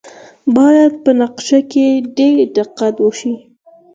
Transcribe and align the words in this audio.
باید 0.55 0.93
په 1.03 1.11
نقشه 1.21 1.59
کې 1.71 1.85
ډیر 2.17 2.37
دقت 2.57 2.95
وشي 2.99 3.33